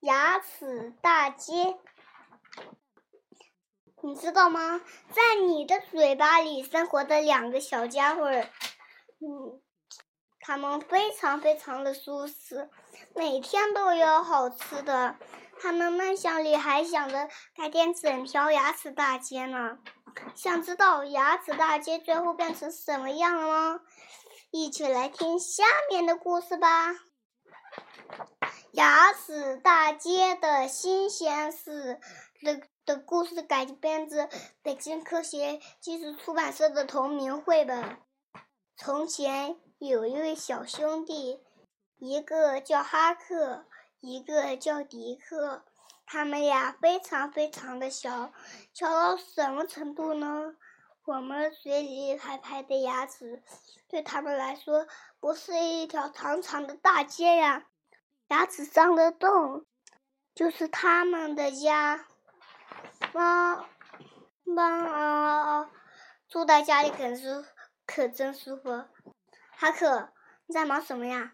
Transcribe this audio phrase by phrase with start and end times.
[0.00, 1.76] 牙齿大街，
[4.00, 4.80] 你知道吗？
[5.10, 9.60] 在你的嘴巴里生活的两个小家伙，嗯，
[10.38, 12.70] 他们非常非常的舒适，
[13.16, 15.16] 每天都有好吃的。
[15.60, 19.78] 他们梦想里还想着改天整条牙齿大街呢。
[20.36, 23.80] 想知道牙齿大街最后变成什么样了吗？
[24.52, 26.94] 一起来听下面的故事吧。
[28.72, 32.00] 牙齿大街的新鲜事
[32.42, 34.28] 的的故事改编自
[34.62, 37.96] 北京科学技术出版社的同名绘本。
[38.76, 41.40] 从前有一位小兄弟，
[41.98, 43.64] 一个叫哈克。
[44.00, 45.64] 一个叫迪克，
[46.06, 48.32] 他们俩非常非常的小，
[48.72, 50.54] 小到什么程度呢？
[51.04, 53.42] 我们嘴里排排的牙齿，
[53.88, 54.86] 对他们来说
[55.18, 57.66] 不是一条长长的大街呀，
[58.28, 59.64] 牙齿上的洞
[60.34, 62.06] 就是他们的家。
[63.12, 63.66] 妈，
[64.44, 65.70] 妈，
[66.28, 67.44] 住在家里可是
[67.86, 68.84] 可真舒服。
[69.56, 70.10] 哈克，
[70.46, 71.32] 你在忙什么呀？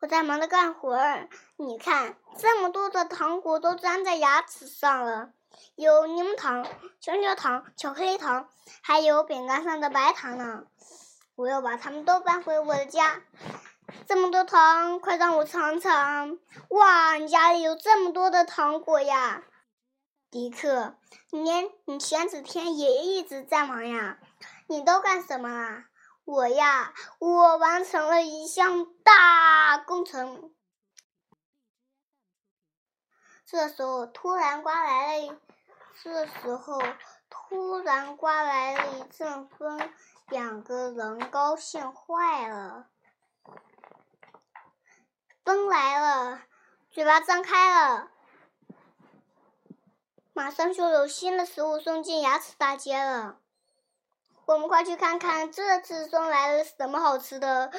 [0.00, 5.32] 我在忙着干活儿，你看，这么多的糖果都粘在牙齿上了，
[5.76, 6.66] 有柠檬糖、
[7.00, 8.48] 香蕉糖、巧克力糖，
[8.82, 10.64] 还有饼干上的白糖呢。
[11.34, 13.22] 我要把它们都搬回我的家。
[14.06, 16.38] 这么多糖，快让我尝尝！
[16.70, 19.44] 哇，你家里有这么多的糖果呀，
[20.30, 20.96] 迪克，
[21.30, 24.18] 你连你前几天也一直在忙呀，
[24.66, 25.86] 你都干什么啦？
[26.24, 30.52] 我呀，我完成了一项大工程。
[33.44, 35.36] 这时候突然刮来了，
[36.02, 36.80] 这时候
[37.28, 39.90] 突然刮来了一阵风，
[40.28, 42.86] 两个人高兴坏了。
[45.44, 46.42] 风来了，
[46.90, 48.10] 嘴巴张开了，
[50.32, 53.38] 马上就有新的食物送进牙齿大街了。
[54.44, 57.72] 我们快去看看这次送来了什么好吃的！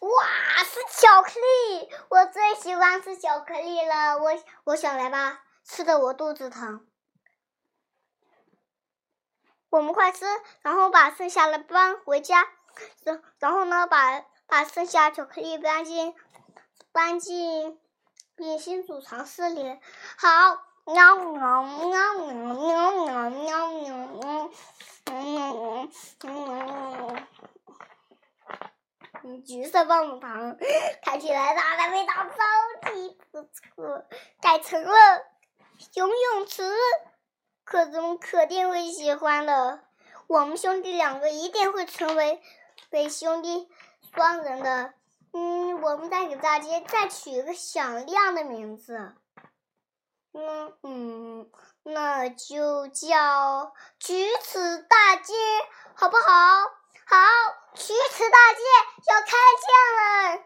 [0.00, 0.24] 哇，
[0.64, 1.90] 是巧克力！
[2.08, 4.18] 我最喜欢吃巧克力了。
[4.18, 4.30] 我
[4.64, 6.86] 我想来吧，吃的我肚子疼。
[9.70, 10.24] 我们快吃，
[10.62, 12.48] 然后把剩下的搬回家。
[13.04, 16.14] 然然后呢，把把剩下巧克力搬进
[16.92, 17.78] 搬进
[18.34, 19.78] 冰心储藏室里。
[20.16, 20.28] 好，
[20.84, 24.50] 喵喵喵喵喵喵喵喵。
[25.12, 25.88] 嗯
[26.24, 27.26] 嗯
[29.22, 30.56] 嗯，橘色棒棒糖，
[31.02, 34.04] 看起来它的味道超级不错。
[34.40, 34.92] 改成了
[35.94, 36.62] 游泳池，
[37.64, 39.84] 可总肯定会喜欢的。
[40.26, 42.40] 我们兄弟两个一定会成为
[42.90, 43.68] 为兄弟
[44.14, 44.94] 双人的。
[45.32, 49.14] 嗯，我们再给大街再取一个响亮的名字。
[50.32, 51.50] 嗯嗯，
[51.82, 55.34] 那就叫橘子大街，
[55.94, 56.22] 好不好？
[57.06, 57.16] 好，
[57.74, 58.60] 橘子大街
[59.08, 60.44] 要开建了，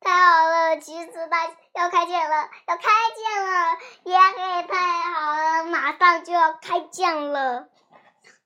[0.00, 0.76] 太好了！
[0.76, 2.84] 橘子大要开建了，要开
[3.16, 7.68] 建了，耶嘿，太好了，马上就要开建了。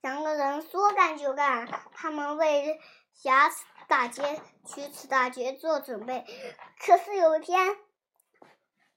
[0.01, 2.79] 两个人说干就干，他们为
[3.21, 3.57] 牙齿
[3.89, 6.23] 大街、橘子大街做准备。
[6.79, 7.75] 可是有一天。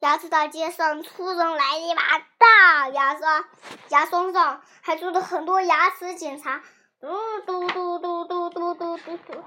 [0.00, 2.02] 牙齿大街上突然来了一把
[2.36, 3.48] 大牙刷，
[3.88, 6.60] 牙刷上还住着很多牙齿检查，
[7.00, 9.44] 嘟嘟嘟嘟嘟嘟嘟嘟嘟。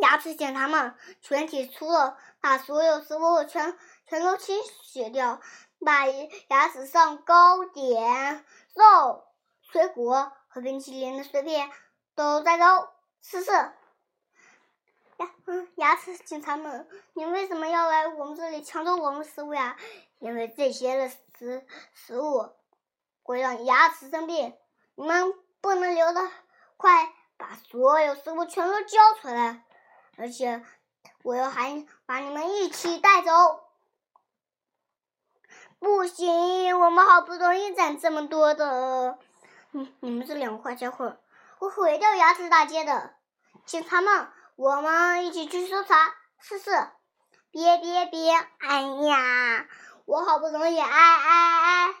[0.00, 5.40] 牙齿检查们全体出了，把所有食物全全都清洗掉，
[5.84, 8.44] 把牙齿上糕点、
[8.74, 9.24] 肉、
[9.72, 11.68] 水果和冰淇淋的碎片
[12.14, 12.88] 都带走，
[13.20, 13.50] 试试。
[15.18, 19.76] 牙，嗯，牙齿警察们，你为什么要来我们这里抢走我们食物呀？
[20.18, 22.50] 因为这些的食食物
[23.22, 24.54] 会让牙齿生病，
[24.94, 26.30] 你们不能留的，
[26.76, 29.64] 快把所有食物全都交出来！
[30.16, 30.64] 而且
[31.22, 33.30] 我要喊把你们一起带走。
[35.78, 39.18] 不行，我们好不容易攒这么多的，
[39.72, 41.18] 你你们这两个坏家伙，
[41.58, 43.14] 会毁掉牙齿大街的，
[43.66, 44.28] 警察们！
[44.56, 46.70] 我们一起去搜查试试。
[47.50, 48.34] 别别别！
[48.58, 49.66] 哎呀，
[50.04, 51.94] 我好不容易，哎哎哎！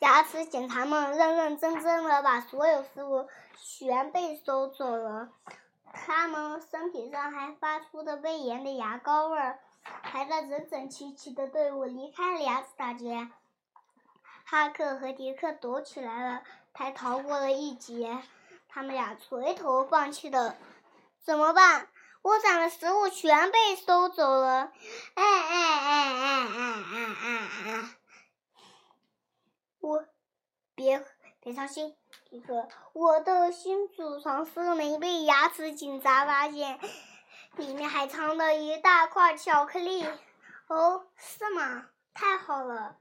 [0.00, 5.30] 牙齿警察们认认真真的把所有食物全被收走了，
[5.92, 9.58] 他们身体上还发出的威严的牙膏味儿，
[10.02, 13.28] 排着整整齐齐的队伍离开了牙齿大街。
[14.44, 16.42] 哈克和迪克躲起来了，
[16.74, 18.22] 才逃过了一劫。
[18.68, 20.56] 他们俩垂头丧气的，
[21.24, 21.88] 怎么办？
[22.20, 24.72] 我攒的食物全被收走了。
[25.14, 27.88] 哎哎哎哎哎哎哎哎！
[29.80, 30.04] 我，
[30.74, 31.02] 别
[31.40, 31.96] 别伤心，
[32.28, 36.78] 迪克，我的新储藏室没被牙齿警察发现，
[37.56, 40.04] 里面还藏着一大块巧克力。
[40.66, 41.86] 哦，是吗？
[42.12, 42.96] 太好了！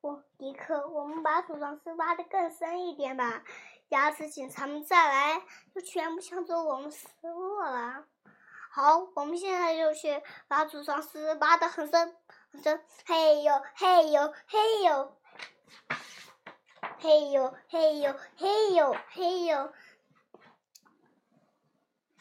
[0.00, 3.44] 我迪克，我们把储藏室挖的更深一点吧。
[3.92, 5.42] 牙齿警察们再来，
[5.74, 8.06] 就全部抢走我们失落了。
[8.70, 12.16] 好，我们现在就去把储藏室挖的很深
[12.50, 12.82] 很深。
[13.04, 15.14] 嘿呦嘿呦嘿呦，
[17.00, 19.72] 嘿呦嘿呦嘿呦嘿呦，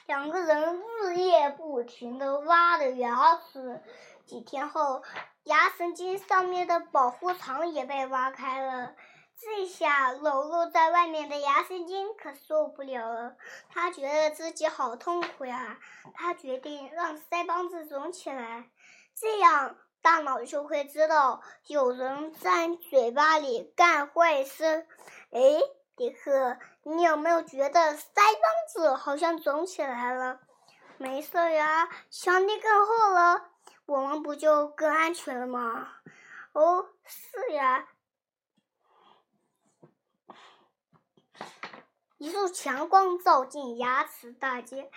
[0.08, 3.82] 两个人日夜不停的挖着牙齿。
[4.26, 5.04] 几天后，
[5.44, 8.94] 牙神经上面的保护层也被挖开了。
[9.44, 13.36] 这下裸露在外面的牙神经可受不了了，
[13.70, 15.80] 他觉得自己好痛苦呀。
[16.14, 18.70] 他决定让腮帮子肿起来，
[19.16, 24.86] 这样大脑就会知道有人在嘴巴里干坏事。
[25.32, 25.60] 哎，
[25.96, 28.34] 迪克，你有没有觉得腮帮
[28.72, 30.40] 子好像肿起来了？
[30.98, 33.50] 没事呀，墙壁更厚了。
[33.88, 35.88] 我们不就更安全了吗？
[36.54, 37.88] 哦，是呀。
[42.22, 44.92] 一束强光照进牙齿大街，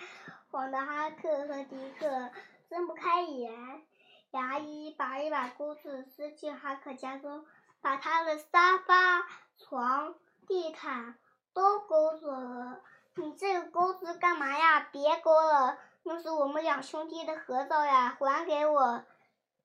[0.51, 2.29] 晃得哈克和迪克
[2.69, 3.51] 睁不开眼。
[4.29, 7.43] 牙医把一把钩子伸进哈克家中，
[7.81, 9.25] 把他的沙发、
[9.57, 10.13] 床、
[10.47, 11.15] 地毯
[11.51, 12.81] 都勾走了。
[13.15, 14.87] 你这个钩子干嘛呀？
[14.91, 15.79] 别勾了。
[16.03, 19.03] 那是我们两兄弟的合照呀，还给我！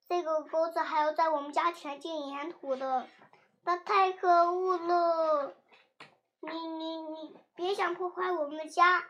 [0.08, 3.06] 这个钩子还要在我们家填进粘土的，
[3.64, 5.52] 那太可恶了！
[6.42, 6.66] 你，
[7.70, 9.04] 别想破坏我们的家！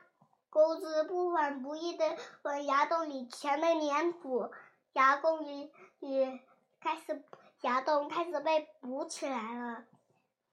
[0.50, 4.50] 钩子不缓不义的往牙洞里填了粘土，
[4.92, 6.38] 牙洞里里
[6.78, 7.24] 开始
[7.62, 9.86] 牙洞开始被补起来了。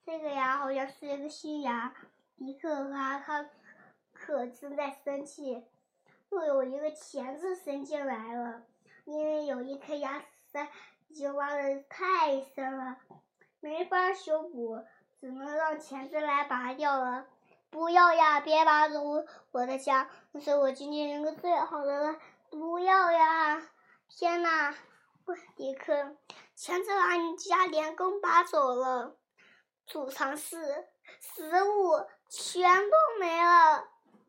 [0.05, 1.93] 这个牙好像是一个新牙，
[2.37, 3.45] 迪克和阿卡
[4.13, 5.65] 可正在生气。
[6.29, 8.63] 又有一个钳子伸进来了，
[9.03, 10.65] 因为有一颗牙齿
[11.09, 12.99] 已经挖的太深了，
[13.59, 14.81] 没法修补，
[15.19, 17.27] 只能让钳子来拔掉了。
[17.69, 19.01] 不要呀，别拔走
[19.51, 22.15] 我的家，那是我今天一个最好的了。
[22.49, 23.61] 不要呀！
[24.09, 24.73] 天哪，
[25.55, 26.15] 迪克，
[26.55, 29.17] 钳子把你家连根拔走了，
[29.85, 30.87] 储藏室
[31.19, 33.83] 食物全都没了，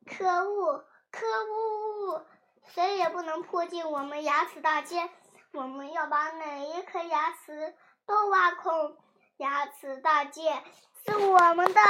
[0.04, 0.84] 可恶！
[1.10, 2.26] 可恶！
[2.66, 5.08] 谁也不能破进我们牙齿大街。
[5.52, 7.74] 我们要把每一颗牙齿
[8.04, 8.96] 都挖空。
[9.38, 10.62] 牙齿大街
[11.06, 11.80] 是我们的。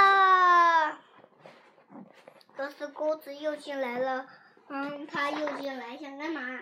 [2.57, 4.27] 可是钩子又进来了。
[4.69, 6.61] 嗯，他又进来想干嘛？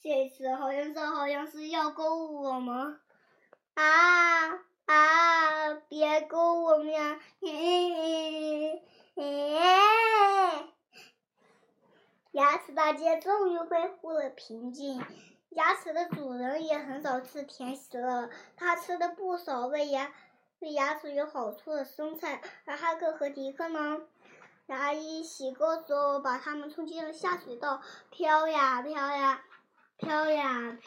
[0.00, 3.00] 这次好像是好像是要勾我们。
[3.74, 4.50] 啊
[4.86, 5.74] 啊！
[5.88, 7.20] 别勾我们呀！
[7.40, 8.82] 嘿嘿
[9.16, 9.60] 嘿。
[12.32, 15.04] 牙齿大街终于恢复了平静。
[15.50, 20.12] 牙齿的主人也很少吃甜食了，他吃的不少为牙
[20.60, 22.40] 对牙齿有好处的生菜。
[22.66, 24.00] 而哈克和迪克呢？
[24.70, 29.42] 牙医洗钩时候把他们冲进了下水道，飘呀飘呀，
[29.96, 30.78] 飘呀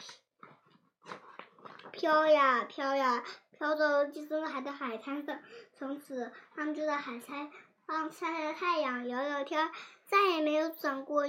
[1.92, 3.22] 飘呀飘呀，
[3.52, 5.38] 飘到地中海的海滩上。
[5.74, 7.50] 从此，他们就在海滩
[7.86, 9.70] 上晒晒太阳，聊聊天，
[10.06, 11.26] 再也没有转过。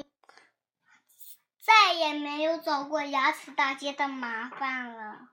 [1.59, 5.27] 再也没有走过牙齿大街的麻烦了。